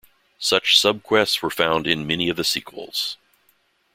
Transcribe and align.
Such 0.39 0.79
subquests 0.81 1.43
were 1.43 1.51
found 1.51 1.85
in 1.85 2.07
many 2.07 2.27
of 2.27 2.35
the 2.35 2.43
sequels. 2.43 3.17